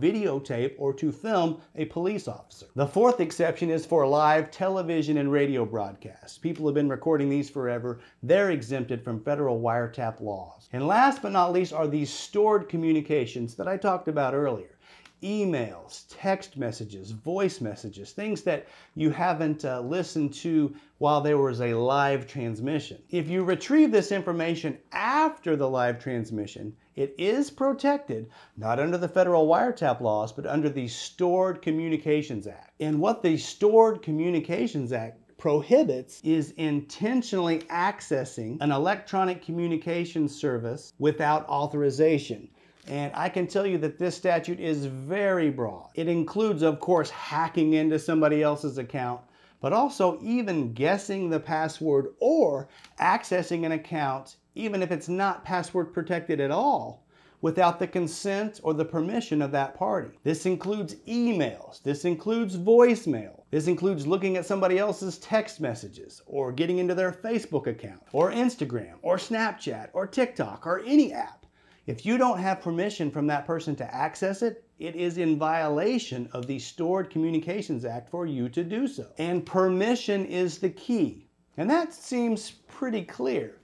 videotape, 0.00 0.74
or 0.78 0.92
to 0.94 1.12
film 1.12 1.60
a 1.76 1.84
police 1.86 2.28
officer. 2.28 2.66
The 2.74 2.86
fourth 2.86 3.20
exception 3.20 3.70
is 3.70 3.86
for 3.86 4.06
live 4.06 4.50
television 4.50 5.18
and 5.18 5.30
radio 5.30 5.64
broadcasts. 5.64 6.38
People 6.38 6.66
have 6.66 6.74
been 6.74 6.88
recording 6.88 7.28
these 7.28 7.50
forever. 7.50 8.00
They're 8.22 8.50
exempted 8.50 9.02
from 9.02 9.22
federal 9.22 9.60
wiretap 9.60 10.20
laws. 10.20 10.68
And 10.72 10.86
last 10.86 11.22
but 11.22 11.32
not 11.32 11.52
least 11.52 11.72
are 11.72 11.86
these 11.86 12.12
stored 12.12 12.68
communications 12.68 13.54
that 13.54 13.68
I 13.68 13.76
talked 13.76 14.08
about 14.08 14.34
earlier 14.34 14.74
emails, 15.24 16.04
text 16.10 16.58
messages, 16.58 17.10
voice 17.10 17.60
messages, 17.60 18.12
things 18.12 18.42
that 18.42 18.66
you 18.94 19.10
haven't 19.10 19.64
uh, 19.64 19.80
listened 19.80 20.34
to 20.34 20.74
while 20.98 21.22
there 21.22 21.38
was 21.38 21.62
a 21.62 21.72
live 21.72 22.26
transmission. 22.26 23.02
If 23.10 23.28
you 23.28 23.42
retrieve 23.42 23.90
this 23.90 24.12
information 24.12 24.78
after 24.92 25.56
the 25.56 25.68
live 25.68 25.98
transmission, 25.98 26.76
it 26.96 27.14
is 27.18 27.50
protected 27.50 28.30
not 28.56 28.78
under 28.78 28.96
the 28.96 29.08
federal 29.08 29.46
wiretap 29.46 30.00
laws, 30.00 30.32
but 30.32 30.46
under 30.46 30.68
the 30.68 30.88
Stored 30.88 31.62
Communications 31.62 32.46
Act. 32.46 32.72
And 32.80 33.00
what 33.00 33.22
the 33.22 33.36
Stored 33.36 34.02
Communications 34.02 34.92
Act 34.92 35.20
prohibits 35.36 36.20
is 36.22 36.52
intentionally 36.52 37.58
accessing 37.70 38.56
an 38.60 38.72
electronic 38.72 39.44
communication 39.44 40.28
service 40.28 40.92
without 40.98 41.46
authorization. 41.48 42.48
And 42.86 43.12
I 43.14 43.28
can 43.28 43.46
tell 43.46 43.66
you 43.66 43.78
that 43.78 43.98
this 43.98 44.16
statute 44.16 44.60
is 44.60 44.86
very 44.86 45.50
broad. 45.50 45.88
It 45.94 46.08
includes, 46.08 46.62
of 46.62 46.80
course, 46.80 47.10
hacking 47.10 47.72
into 47.72 47.98
somebody 47.98 48.42
else's 48.42 48.78
account, 48.78 49.20
but 49.60 49.72
also 49.72 50.18
even 50.22 50.74
guessing 50.74 51.30
the 51.30 51.40
password 51.40 52.08
or 52.20 52.68
accessing 53.00 53.64
an 53.64 53.72
account, 53.72 54.36
even 54.54 54.82
if 54.82 54.90
it's 54.90 55.08
not 55.08 55.44
password 55.44 55.92
protected 55.92 56.40
at 56.40 56.50
all, 56.50 57.04
without 57.44 57.78
the 57.78 57.86
consent 57.86 58.58
or 58.62 58.72
the 58.72 58.84
permission 58.86 59.42
of 59.42 59.52
that 59.52 59.74
party. 59.74 60.08
This 60.22 60.46
includes 60.46 60.94
emails, 61.06 61.82
this 61.82 62.06
includes 62.06 62.56
voicemail, 62.56 63.42
this 63.50 63.66
includes 63.66 64.06
looking 64.06 64.38
at 64.38 64.46
somebody 64.46 64.78
else's 64.78 65.18
text 65.18 65.60
messages 65.60 66.22
or 66.24 66.52
getting 66.52 66.78
into 66.78 66.94
their 66.94 67.12
Facebook 67.12 67.66
account 67.66 68.00
or 68.12 68.30
Instagram 68.30 68.94
or 69.02 69.18
Snapchat 69.18 69.90
or 69.92 70.06
TikTok 70.06 70.66
or 70.66 70.80
any 70.86 71.12
app. 71.12 71.44
If 71.86 72.06
you 72.06 72.16
don't 72.16 72.38
have 72.38 72.62
permission 72.62 73.10
from 73.10 73.26
that 73.26 73.46
person 73.46 73.76
to 73.76 73.94
access 73.94 74.40
it, 74.40 74.64
it 74.78 74.96
is 74.96 75.18
in 75.18 75.38
violation 75.38 76.30
of 76.32 76.46
the 76.46 76.58
Stored 76.58 77.10
Communications 77.10 77.84
Act 77.84 78.08
for 78.08 78.24
you 78.24 78.48
to 78.48 78.64
do 78.64 78.88
so. 78.88 79.08
And 79.18 79.44
permission 79.44 80.24
is 80.24 80.56
the 80.56 80.70
key. 80.70 81.26
And 81.58 81.68
that 81.68 81.92
seems 81.92 82.52
pretty 82.68 83.02
clear. 83.02 83.58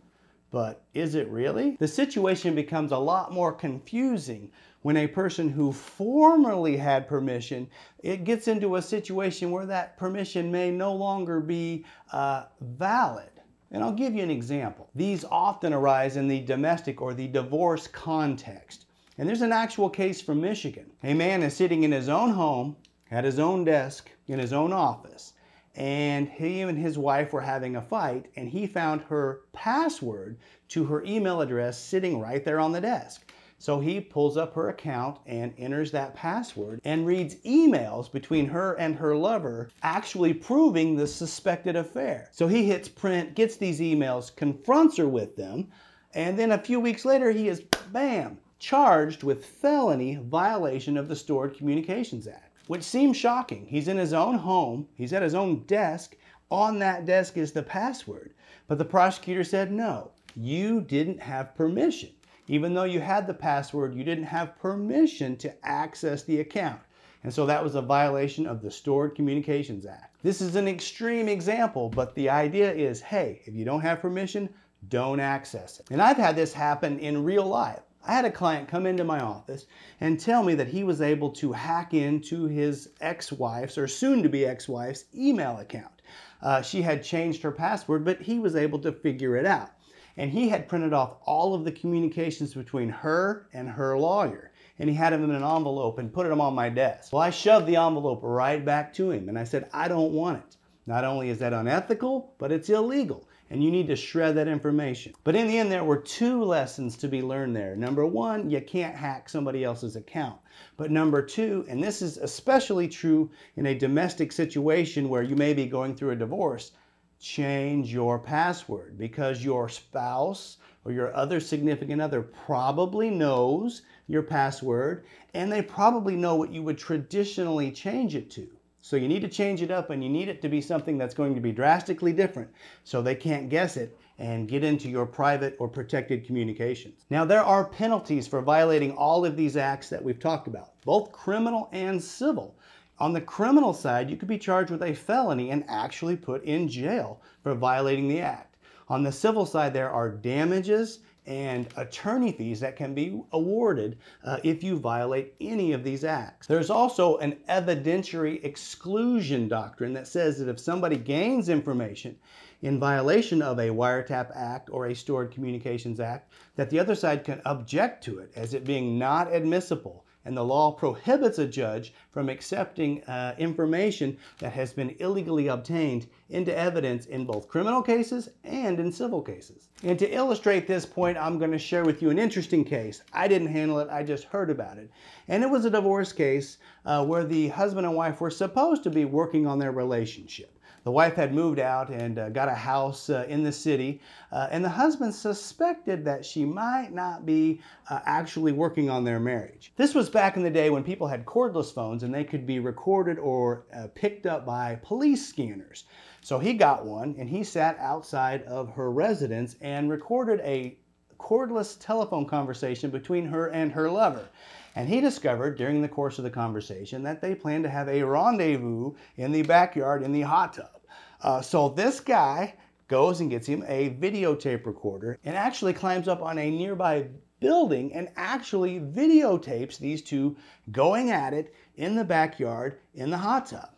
But 0.51 0.83
is 0.95 1.15
it 1.15 1.29
really? 1.29 1.77
The 1.79 1.89
situation 1.89 2.55
becomes 2.55 2.93
a 2.93 2.99
lot 2.99 3.33
more 3.33 3.53
confusing 3.53 4.51
when 4.83 4.97
a 4.97 5.07
person 5.07 5.49
who 5.49 5.73
formerly 5.73 6.77
had 6.77 7.07
permission, 7.07 7.69
it 8.03 8.25
gets 8.25 8.49
into 8.49 8.77
a 8.77 8.83
situation 8.83 9.51
where 9.51 9.67
that 9.67 9.97
permission 9.99 10.51
may 10.51 10.71
no 10.71 10.95
longer 10.95 11.39
be 11.39 11.85
uh, 12.13 12.45
valid. 12.61 13.29
And 13.71 13.85
I'll 13.85 13.93
give 13.93 14.15
you 14.15 14.23
an 14.23 14.31
example. 14.31 14.89
These 14.95 15.25
often 15.25 15.73
arise 15.73 16.17
in 16.17 16.27
the 16.27 16.41
domestic 16.41 17.01
or 17.01 17.15
the 17.15 17.29
divorce 17.29 17.87
context. 17.87 18.87
And 19.19 19.29
there's 19.29 19.43
an 19.43 19.53
actual 19.53 19.91
case 19.91 20.21
from 20.21 20.41
Michigan. 20.41 20.91
A 21.05 21.15
man 21.15 21.43
is 21.43 21.55
sitting 21.55 21.85
in 21.85 21.93
his 21.93 22.09
own 22.09 22.31
home, 22.31 22.77
at 23.11 23.25
his 23.25 23.39
own 23.39 23.65
desk, 23.65 24.11
in 24.27 24.39
his 24.39 24.53
own 24.53 24.73
office, 24.73 25.35
and 25.75 26.29
he 26.29 26.61
and 26.63 26.79
his 26.79 26.99
wife 26.99 27.33
were 27.33 27.41
having 27.41 27.77
a 27.77 27.83
fight, 27.83 28.27
and 28.37 28.49
he 28.49 28.67
found 28.67 29.03
her 29.03 29.43
password 29.53 30.39
to 30.69 30.85
her 30.85 31.05
email 31.05 31.41
address 31.41 31.79
sitting 31.79 32.21
right 32.21 32.45
there 32.45 32.61
on 32.61 32.73
the 32.73 32.81
desk. 32.81 33.33
So 33.59 33.79
he 33.79 34.01
pulls 34.01 34.39
up 34.39 34.55
her 34.55 34.71
account 34.71 35.19
and 35.27 35.53
enters 35.59 35.91
that 35.91 36.15
password 36.15 36.81
and 36.83 37.07
reads 37.07 37.37
emails 37.45 38.11
between 38.11 38.47
her 38.47 38.73
and 38.79 38.97
her 38.97 39.15
lover, 39.15 39.69
actually 39.83 40.33
proving 40.33 40.97
the 40.97 41.07
suspected 41.07 41.77
affair. 41.77 42.31
So 42.33 42.49
he 42.49 42.65
hits 42.65 42.89
print, 42.89 43.35
gets 43.35 43.57
these 43.57 43.81
emails, 43.81 44.35
confronts 44.35 44.97
her 44.97 45.07
with 45.07 45.37
them, 45.37 45.69
and 46.15 46.39
then 46.39 46.53
a 46.53 46.59
few 46.59 46.81
weeks 46.81 47.05
later, 47.05 47.31
he 47.31 47.49
is, 47.49 47.63
bam, 47.93 48.39
charged 48.59 49.23
with 49.23 49.45
felony 49.45 50.17
violation 50.17 50.97
of 50.97 51.09
the 51.09 51.17
Stored 51.17 51.57
Communications 51.57 52.27
Act, 52.27 52.50
which 52.71 52.85
seems 52.85 53.17
shocking. 53.17 53.67
He's 53.67 53.89
in 53.89 53.97
his 53.97 54.13
own 54.13 54.39
home, 54.39 54.87
he's 54.95 55.13
at 55.13 55.25
his 55.25 55.35
own 55.35 55.65
desk. 55.65 56.15
On 56.53 56.79
that 56.79 57.05
desk 57.05 57.37
is 57.37 57.51
the 57.51 57.65
password. 57.65 58.33
But 58.69 58.79
the 58.79 58.85
prosecutor 58.85 59.43
said, 59.43 59.73
no, 59.73 60.13
you 60.37 60.81
didn't 60.81 61.21
have 61.21 61.57
permission. 61.57 62.11
Even 62.47 62.73
though 62.73 62.85
you 62.85 63.01
had 63.01 63.27
the 63.27 63.35
password, 63.35 63.97
you 63.97 64.05
didn't 64.05 64.23
have 64.23 64.57
permission 64.57 65.37
to 65.39 65.53
access 65.67 66.23
the 66.23 66.39
account. 66.39 66.79
And 67.25 67.35
so 67.35 67.45
that 67.45 67.65
was 67.65 67.75
a 67.75 67.83
violation 67.83 68.47
of 68.47 68.63
the 68.63 68.71
Stored 68.71 69.17
Communications 69.17 69.85
Act. 69.85 70.23
This 70.23 70.41
is 70.41 70.55
an 70.55 70.69
extreme 70.69 71.29
example, 71.29 71.89
but 71.89 72.15
the 72.15 72.31
idea 72.31 72.73
is 72.73 73.01
hey, 73.01 73.43
if 73.47 73.55
you 73.55 73.65
don't 73.65 73.81
have 73.81 74.01
permission, 74.01 74.49
don't 74.89 75.19
access 75.19 75.81
it. 75.81 75.87
And 75.91 76.01
I've 76.01 76.17
had 76.17 76.37
this 76.37 76.53
happen 76.53 77.01
in 77.01 77.25
real 77.25 77.47
life. 77.47 77.83
I 78.07 78.15
had 78.15 78.25
a 78.25 78.31
client 78.31 78.69
come 78.69 78.87
into 78.87 79.05
my 79.05 79.21
office 79.21 79.67
and 80.01 80.19
tell 80.19 80.43
me 80.43 80.55
that 80.55 80.69
he 80.69 80.85
was 80.85 81.01
able 81.01 81.31
to 81.31 81.53
hack 81.53 81.95
into 81.95 82.47
his 82.47 82.91
ex 83.01 83.31
wife's 83.31 83.79
or 83.79 83.89
soon 83.89 84.23
to 84.23 84.29
be 84.29 84.47
ex 84.47 84.69
wife's 84.69 85.05
email 85.15 85.59
account. 85.59 86.03
Uh, 86.43 86.63
she 86.63 86.83
had 86.83 87.05
changed 87.05 87.43
her 87.43 87.53
password, 87.53 88.05
but 88.05 88.23
he 88.23 88.39
was 88.39 88.57
able 88.57 88.79
to 88.81 88.93
figure 88.93 89.37
it 89.37 89.47
out 89.47 89.71
and 90.17 90.31
he 90.31 90.49
had 90.49 90.69
printed 90.69 90.93
off 90.93 91.17
all 91.25 91.55
of 91.55 91.65
the 91.65 91.73
communications 91.73 92.53
between 92.53 92.89
her 92.89 93.47
and 93.53 93.69
her 93.69 93.99
lawyer 93.99 94.51
and 94.79 94.89
he 94.89 94.95
had 94.95 95.13
them 95.13 95.25
in 95.25 95.31
an 95.31 95.43
envelope 95.43 95.99
and 95.99 96.13
put 96.13 96.29
them 96.29 96.41
on 96.41 96.55
my 96.55 96.69
desk. 96.69 97.13
Well, 97.13 97.23
I 97.23 97.31
shoved 97.31 97.67
the 97.67 97.77
envelope 97.77 98.21
right 98.23 98.63
back 98.63 98.93
to 98.95 99.11
him 99.11 99.29
and 99.29 99.39
I 99.39 99.45
said, 99.45 99.71
I 99.73 99.89
don't 99.89 100.13
want 100.13 100.39
it. 100.39 100.57
Not 100.87 101.05
only 101.05 101.31
is 101.31 101.39
that 101.39 101.53
unethical, 101.53 102.35
but 102.39 102.53
it's 102.53 102.69
illegal. 102.69 103.29
And 103.51 103.63
you 103.65 103.71
need 103.71 103.89
to 103.89 103.97
shred 103.97 104.37
that 104.37 104.47
information. 104.47 105.13
But 105.25 105.35
in 105.35 105.49
the 105.49 105.59
end, 105.59 105.73
there 105.73 105.83
were 105.83 105.99
two 105.99 106.45
lessons 106.45 106.97
to 106.99 107.09
be 107.09 107.21
learned 107.21 107.57
there. 107.57 107.75
Number 107.75 108.07
one, 108.07 108.49
you 108.49 108.61
can't 108.61 108.95
hack 108.95 109.29
somebody 109.29 109.65
else's 109.65 109.97
account. 109.97 110.39
But 110.77 110.93
number 110.93 111.21
two, 111.21 111.67
and 111.69 111.83
this 111.83 112.01
is 112.01 112.17
especially 112.17 112.87
true 112.87 113.31
in 113.57 113.67
a 113.67 113.75
domestic 113.75 114.31
situation 114.31 115.09
where 115.09 115.23
you 115.23 115.35
may 115.35 115.53
be 115.53 115.67
going 115.67 115.97
through 115.97 116.11
a 116.11 116.17
divorce, 116.17 116.71
change 117.19 117.93
your 117.93 118.19
password 118.19 118.97
because 118.97 119.45
your 119.45 119.69
spouse 119.69 120.59
or 120.85 120.93
your 120.93 121.15
other 121.15 121.41
significant 121.41 122.01
other 122.01 122.23
probably 122.23 123.11
knows 123.11 123.83
your 124.07 124.23
password 124.23 125.05
and 125.35 125.51
they 125.51 125.61
probably 125.61 126.17
know 126.17 126.37
what 126.37 126.53
you 126.53 126.63
would 126.63 126.79
traditionally 126.79 127.71
change 127.71 128.15
it 128.15 128.31
to. 128.31 128.49
So 128.83 128.97
you 128.97 129.09
need 129.09 129.23
to 129.23 129.29
change 129.29 129.63
it 129.63 129.71
up 129.71 129.91
and 129.91 130.03
you 130.03 130.09
need 130.09 130.29
it 130.29 130.41
to 130.43 130.49
be 130.49 130.61
something 130.61 130.97
that's 130.97 131.15
going 131.15 131.35
to 131.35 131.41
be 131.41 131.53
drastically 131.53 132.13
different 132.13 132.51
so 132.83 133.03
they 133.03 133.15
can't 133.15 133.51
guess 133.51 133.77
it 133.77 133.97
and 134.19 134.49
get 134.49 134.65
into 134.65 134.89
your 134.89 135.07
private 135.07 135.57
or 135.59 135.69
protected 135.69 136.27
communications. 136.27 137.05
Now 137.11 137.25
there 137.25 137.43
are 137.43 137.65
penalties 137.65 138.27
for 138.27 138.41
violating 138.43 138.93
all 138.93 139.25
of 139.25 139.37
these 139.37 139.57
acts 139.57 139.89
that 139.91 140.03
we've 140.03 140.19
talked 140.19 140.47
about, 140.47 140.73
both 140.85 141.13
criminal 141.13 141.69
and 141.73 142.03
civil. 142.03 142.55
On 142.99 143.13
the 143.13 143.21
criminal 143.21 143.73
side, 143.73 144.11
you 144.11 144.17
could 144.17 144.29
be 144.29 144.39
charged 144.39 144.71
with 144.71 144.83
a 144.83 144.95
felony 144.95 145.51
and 145.51 145.65
actually 145.69 146.17
put 146.17 146.45
in 146.45 146.69
jail 146.69 147.23
for 147.43 147.55
violating 147.55 148.09
the 148.09 148.21
act. 148.21 148.57
On 148.89 149.03
the 149.03 149.13
civil 149.13 149.47
side, 149.47 149.73
there 149.73 149.91
are 149.91 150.11
damages 150.11 150.99
and 151.27 151.69
attorney 151.77 152.33
fees 152.33 152.61
that 152.61 152.77
can 152.77 152.95
be 152.95 153.23
awarded 153.33 153.99
uh, 154.25 154.39
if 154.43 154.63
you 154.65 154.79
violate 154.79 155.35
any 155.41 155.73
of 155.73 155.85
these 155.85 156.05
acts. 156.05 156.47
There's 156.47 156.71
also 156.71 157.19
an 157.19 157.37
evidentiary 157.49 158.43
exclusion 158.45 159.49
doctrine 159.49 159.93
that 159.93 160.09
says 160.09 160.39
that 160.39 160.49
if 160.49 160.59
somebody 160.59 160.97
gains 160.97 161.49
information 161.49 162.17
in 162.63 162.79
violation 162.79 163.43
of 163.43 163.59
a 163.59 163.69
wiretap 163.69 164.31
act 164.35 164.71
or 164.71 164.87
a 164.87 164.95
stored 164.95 165.31
communications 165.31 166.01
act, 166.01 166.33
that 166.57 166.71
the 166.71 166.79
other 166.79 166.95
side 166.95 167.25
can 167.25 167.41
object 167.45 168.05
to 168.05 168.19
it 168.19 168.33
as 168.37 168.55
it 168.55 168.65
being 168.65 168.99
not 168.99 169.33
admissible 169.33 170.05
and 170.25 170.37
the 170.37 170.45
law 170.45 170.71
prohibits 170.73 171.39
a 171.39 171.47
judge 171.47 171.95
from 172.11 172.29
accepting 172.29 173.03
uh, 173.05 173.35
information 173.39 174.17
that 174.39 174.53
has 174.53 174.73
been 174.73 174.95
illegally 174.99 175.49
obtained 175.49 176.07
into 176.29 176.57
evidence 176.57 177.07
in 177.07 177.25
both 177.25 177.49
criminal 177.49 177.83
cases 177.83 178.29
and 178.45 178.79
in 178.79 178.93
civil 178.93 179.23
cases. 179.23 179.69
And 179.83 179.99
to 179.99 180.15
illustrate 180.15 180.67
this 180.67 180.85
point, 180.85 181.17
I'm 181.17 181.39
going 181.39 181.53
to 181.53 181.59
share 181.59 181.85
with 181.85 182.03
you 182.03 182.11
an 182.11 182.19
interesting 182.19 182.65
case. 182.65 183.03
I 183.13 183.29
didn't 183.29 183.49
handle 183.49 183.79
it, 183.81 183.89
I 183.91 184.03
just 184.03 184.25
heard 184.25 184.51
about 184.51 184.79
it. 184.79 184.91
And 185.29 185.43
it 185.43 185.51
was 185.51 185.65
a 185.65 185.71
divorce 185.71 186.13
case 186.13 186.59
uh, 186.85 187.05
where 187.05 187.25
the 187.25 187.49
husband 187.49 187.87
and 187.87 187.97
wife 187.97 188.21
were 188.21 188.31
supposed 188.31 188.83
to 188.85 188.91
be 188.91 189.05
working 189.05 189.47
on 189.47 189.59
their 189.59 189.73
relationship. 189.73 190.59
The 190.83 190.91
wife 190.91 191.15
had 191.15 191.35
moved 191.35 191.59
out 191.59 191.91
and 191.91 192.19
uh, 192.19 192.29
got 192.31 192.49
a 192.49 192.55
house 192.55 193.11
uh, 193.11 193.27
in 193.29 193.43
the 193.43 193.53
city, 193.53 194.01
uh, 194.33 194.49
and 194.51 194.65
the 194.65 194.71
husband 194.71 195.15
suspected 195.15 196.05
that 196.07 196.25
she 196.25 196.45
might 196.45 196.93
not 196.93 197.27
be 197.27 197.61
uh, 197.91 198.01
actually 198.07 198.53
working 198.53 198.89
on 198.89 199.05
their 199.05 199.21
marriage. 199.21 199.73
This 199.77 199.95
was 199.95 200.09
back 200.09 200.37
in 200.37 200.43
the 200.43 200.51
day 200.51 200.71
when 200.71 200.83
people 200.83 201.07
had 201.07 201.27
cordless 201.27 201.73
phones 201.73 202.03
and 202.03 202.15
they 202.15 202.25
could 202.25 202.47
be 202.47 202.61
recorded 202.61 203.19
or 203.19 203.67
uh, 203.75 203.89
picked 203.95 204.25
up 204.25 204.47
by 204.47 204.81
police 204.83 205.27
scanners. 205.29 205.85
So 206.23 206.39
he 206.39 206.55
got 206.55 206.87
one 206.87 207.15
and 207.19 207.29
he 207.29 207.45
sat 207.45 207.79
outside 207.79 208.43
of 208.45 208.71
her 208.71 208.91
residence 208.91 209.57
and 209.61 209.91
recorded 209.91 210.41
a 210.41 210.79
cordless 211.19 211.77
telephone 211.79 212.27
conversation 212.27 212.91
between 212.91 213.27
her 213.27 213.49
and 213.49 213.71
her 213.73 213.91
lover. 213.91 214.29
And 214.77 214.89
he 214.89 215.01
discovered 215.01 215.57
during 215.57 215.83
the 215.83 215.89
course 215.89 216.19
of 216.19 216.25
the 216.25 216.31
conversation 216.31 217.03
that 217.03 217.21
they 217.21 217.35
planned 217.35 217.65
to 217.65 217.71
have 217.71 217.89
a 217.89 218.03
rendezvous 218.03 218.93
in 219.17 219.33
the 219.33 219.43
backyard 219.43 220.03
in 220.03 220.13
the 220.13 220.23
hot 220.23 220.55
tub. 220.55 220.81
Uh, 221.21 221.41
so 221.41 221.69
this 221.69 222.01
guy 222.01 222.55
goes 222.89 223.21
and 223.21 223.31
gets 223.31 223.47
him 223.47 223.65
a 223.69 223.91
videotape 223.91 224.67
recorder 224.67 225.19
and 225.25 225.37
actually 225.37 225.73
climbs 225.73 226.09
up 226.09 226.23
on 226.23 226.39
a 226.39 226.51
nearby 226.51 227.07
building 227.41 227.93
and 227.95 228.09
actually 228.17 228.81
videotapes 228.81 229.79
these 229.79 230.03
two 230.03 230.37
going 230.71 231.11
at 231.11 231.33
it 231.33 231.55
in 231.77 231.95
the 231.95 232.05
backyard 232.05 232.79
in 232.95 233.11
the 233.11 233.19
hot 233.19 233.47
tub. 233.47 233.71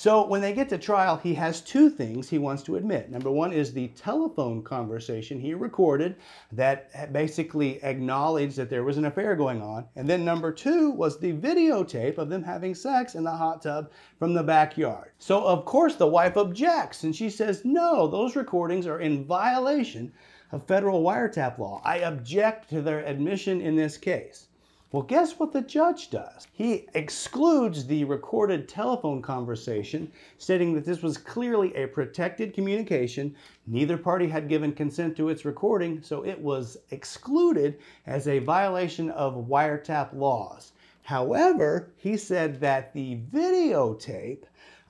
So 0.00 0.24
when 0.24 0.40
they 0.40 0.52
get 0.52 0.68
to 0.68 0.78
trial, 0.78 1.16
he 1.16 1.34
has 1.34 1.60
two 1.60 1.90
things 1.90 2.28
he 2.28 2.38
wants 2.38 2.62
to 2.62 2.76
admit. 2.76 3.10
Number 3.10 3.32
one 3.32 3.52
is 3.52 3.72
the 3.72 3.88
telephone 3.88 4.62
conversation 4.62 5.40
he 5.40 5.54
recorded 5.54 6.14
that 6.52 7.12
basically 7.12 7.82
acknowledged 7.82 8.56
that 8.58 8.70
there 8.70 8.84
was 8.84 8.96
an 8.96 9.06
affair 9.06 9.34
going 9.34 9.60
on. 9.60 9.88
And 9.96 10.08
then 10.08 10.24
number 10.24 10.52
two 10.52 10.92
was 10.92 11.18
the 11.18 11.32
videotape 11.32 12.16
of 12.16 12.28
them 12.28 12.44
having 12.44 12.76
sex 12.76 13.16
in 13.16 13.24
the 13.24 13.32
hot 13.32 13.62
tub 13.62 13.90
from 14.20 14.34
the 14.34 14.44
backyard. 14.44 15.10
So 15.18 15.42
of 15.42 15.64
course 15.64 15.96
the 15.96 16.06
wife 16.06 16.36
objects 16.36 17.02
and 17.02 17.14
she 17.14 17.28
says, 17.28 17.64
no, 17.64 18.06
those 18.06 18.36
recordings 18.36 18.86
are 18.86 19.00
in 19.00 19.24
violation 19.24 20.12
of 20.52 20.64
federal 20.68 21.02
wiretap 21.02 21.58
law. 21.58 21.82
I 21.84 21.96
object 21.96 22.70
to 22.70 22.82
their 22.82 23.04
admission 23.04 23.60
in 23.60 23.74
this 23.74 23.98
case. 23.98 24.46
Well, 24.90 25.02
guess 25.02 25.38
what 25.38 25.52
the 25.52 25.60
judge 25.60 26.08
does? 26.08 26.46
He 26.50 26.86
excludes 26.94 27.86
the 27.86 28.04
recorded 28.04 28.68
telephone 28.68 29.20
conversation, 29.20 30.10
stating 30.38 30.72
that 30.74 30.86
this 30.86 31.02
was 31.02 31.18
clearly 31.18 31.76
a 31.76 31.88
protected 31.88 32.54
communication. 32.54 33.36
Neither 33.66 33.98
party 33.98 34.28
had 34.28 34.48
given 34.48 34.72
consent 34.72 35.14
to 35.18 35.28
its 35.28 35.44
recording, 35.44 36.00
so 36.02 36.24
it 36.24 36.40
was 36.40 36.78
excluded 36.90 37.78
as 38.06 38.28
a 38.28 38.38
violation 38.38 39.10
of 39.10 39.46
wiretap 39.46 40.14
laws. 40.14 40.72
However, 41.02 41.90
he 41.98 42.16
said 42.16 42.58
that 42.60 42.94
the 42.94 43.18
videotape, 43.30 44.44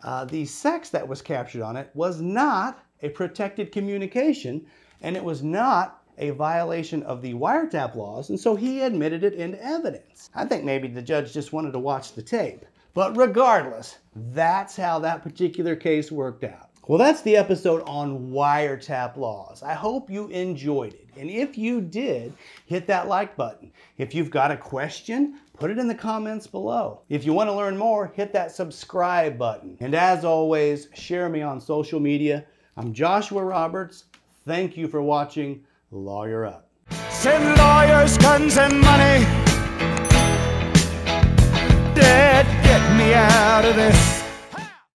uh, 0.04 0.24
the 0.26 0.44
sex 0.44 0.90
that 0.90 1.08
was 1.08 1.22
captured 1.22 1.62
on 1.62 1.76
it, 1.76 1.90
was 1.94 2.20
not 2.20 2.84
a 3.02 3.08
protected 3.08 3.72
communication 3.72 4.64
and 5.00 5.16
it 5.16 5.24
was 5.24 5.42
not 5.42 6.02
a 6.18 6.30
violation 6.30 7.02
of 7.04 7.22
the 7.22 7.34
wiretap 7.34 7.94
laws, 7.94 8.30
and 8.30 8.38
so 8.38 8.54
he 8.56 8.82
admitted 8.82 9.24
it 9.24 9.34
into 9.34 9.62
evidence. 9.64 10.30
I 10.34 10.44
think 10.44 10.64
maybe 10.64 10.88
the 10.88 11.02
judge 11.02 11.32
just 11.32 11.52
wanted 11.52 11.72
to 11.72 11.78
watch 11.78 12.14
the 12.14 12.22
tape. 12.22 12.64
But 12.94 13.16
regardless, 13.16 13.98
that's 14.14 14.76
how 14.76 14.98
that 14.98 15.22
particular 15.22 15.76
case 15.76 16.10
worked 16.10 16.44
out. 16.44 16.68
Well, 16.88 16.98
that's 16.98 17.20
the 17.20 17.36
episode 17.36 17.82
on 17.86 18.30
wiretap 18.30 19.18
laws. 19.18 19.62
I 19.62 19.74
hope 19.74 20.10
you 20.10 20.28
enjoyed 20.28 20.94
it. 20.94 21.06
And 21.18 21.28
if 21.28 21.58
you 21.58 21.82
did, 21.82 22.32
hit 22.64 22.86
that 22.86 23.08
like 23.08 23.36
button. 23.36 23.70
If 23.98 24.14
you've 24.14 24.30
got 24.30 24.50
a 24.50 24.56
question, 24.56 25.38
put 25.52 25.70
it 25.70 25.78
in 25.78 25.86
the 25.86 25.94
comments 25.94 26.46
below. 26.46 27.02
If 27.10 27.26
you 27.26 27.34
want 27.34 27.50
to 27.50 27.54
learn 27.54 27.76
more, 27.76 28.10
hit 28.16 28.32
that 28.32 28.52
subscribe 28.52 29.36
button. 29.36 29.76
And 29.80 29.94
as 29.94 30.24
always, 30.24 30.88
share 30.94 31.28
me 31.28 31.42
on 31.42 31.60
social 31.60 32.00
media. 32.00 32.46
I'm 32.78 32.94
Joshua 32.94 33.44
Roberts. 33.44 34.04
Thank 34.46 34.78
you 34.78 34.88
for 34.88 35.02
watching. 35.02 35.62
Lawyer 35.90 36.44
Up. 36.44 36.68
Send 37.08 37.56
lawyers, 37.56 38.18
guns, 38.18 38.58
and 38.58 38.78
money. 38.78 39.24
Dad, 41.94 42.44
get 42.62 42.96
me 42.98 43.14
out 43.14 43.64
of 43.64 43.74
this. 43.74 44.17